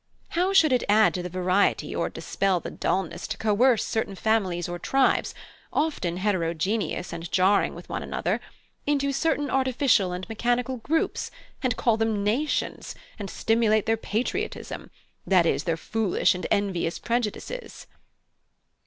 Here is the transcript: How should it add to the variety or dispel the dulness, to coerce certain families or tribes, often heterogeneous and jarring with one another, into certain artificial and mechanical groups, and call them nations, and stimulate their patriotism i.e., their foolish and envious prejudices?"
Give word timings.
How 0.29 0.51
should 0.51 0.73
it 0.73 0.83
add 0.89 1.13
to 1.13 1.21
the 1.21 1.29
variety 1.29 1.95
or 1.95 2.09
dispel 2.09 2.59
the 2.59 2.71
dulness, 2.71 3.27
to 3.27 3.37
coerce 3.37 3.85
certain 3.85 4.15
families 4.15 4.67
or 4.67 4.79
tribes, 4.79 5.35
often 5.71 6.17
heterogeneous 6.17 7.13
and 7.13 7.31
jarring 7.31 7.75
with 7.75 7.87
one 7.87 8.01
another, 8.01 8.41
into 8.87 9.11
certain 9.11 9.47
artificial 9.51 10.11
and 10.11 10.27
mechanical 10.27 10.77
groups, 10.77 11.29
and 11.61 11.77
call 11.77 11.97
them 11.97 12.23
nations, 12.23 12.95
and 13.19 13.29
stimulate 13.29 13.85
their 13.85 13.95
patriotism 13.95 14.89
i.e., 15.31 15.57
their 15.59 15.77
foolish 15.77 16.33
and 16.33 16.47
envious 16.49 16.97
prejudices?" 16.97 17.85